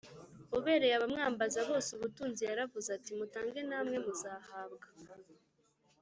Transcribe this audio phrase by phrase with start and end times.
[0.57, 4.87] “ubereye abamwambaza bose ubutunzi” yaravuze ati, “mutange namwe muzahabwa;